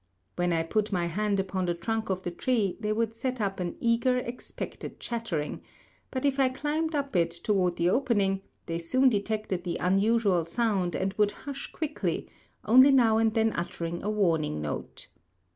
When 0.35 0.51
I 0.51 0.63
put 0.63 0.91
my 0.91 1.05
hand 1.05 1.39
upon 1.39 1.67
the 1.67 1.75
trunk 1.75 2.09
of 2.09 2.23
the 2.23 2.31
tree 2.31 2.75
they 2.79 2.91
would 2.91 3.13
set 3.13 3.39
up 3.39 3.59
an 3.59 3.75
eager, 3.79 4.17
expectant 4.17 4.99
chattering; 4.99 5.61
but 6.09 6.25
if 6.25 6.39
I 6.39 6.49
climbed 6.49 6.95
up 6.95 7.15
it 7.15 7.29
toward 7.29 7.75
the 7.75 7.91
opening, 7.91 8.41
they 8.65 8.79
soon 8.79 9.09
detected 9.09 9.63
the 9.63 9.77
unusual 9.77 10.43
sound 10.45 10.95
and 10.95 11.13
would 11.19 11.29
hush 11.45 11.71
quickly, 11.71 12.27
only 12.65 12.89
now 12.89 13.19
and 13.19 13.35
then 13.35 13.53
uttering 13.53 14.01
a 14.01 14.09
warning 14.09 14.59
note. 14.59 15.05